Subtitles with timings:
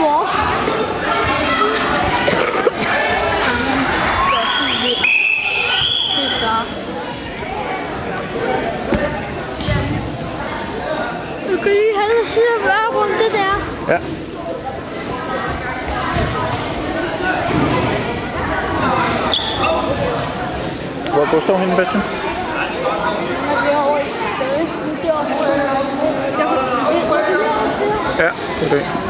[0.00, 0.26] Hvor?
[11.50, 13.54] Du kan lige have sige at rundt det der.
[13.88, 13.98] Ja.
[21.14, 22.02] Hvor hvor står hende, Bastian?
[28.18, 28.30] Ja,
[28.66, 29.09] okay.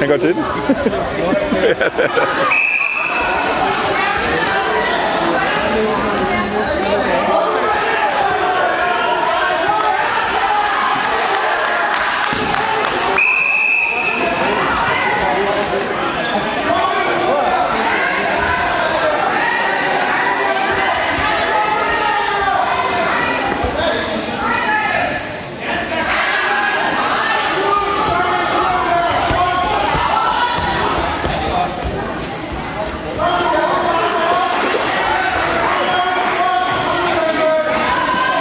[0.00, 0.44] Han går til den.
[1.64, 1.74] ja,